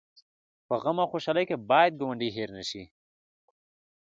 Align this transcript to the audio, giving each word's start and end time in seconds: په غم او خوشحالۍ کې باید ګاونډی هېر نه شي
په 0.67 0.73
غم 0.81 0.97
او 1.03 1.09
خوشحالۍ 1.13 1.43
کې 1.49 1.57
باید 1.69 1.97
ګاونډی 1.99 2.29
هېر 2.37 2.49
نه 2.57 2.63
شي 2.69 2.83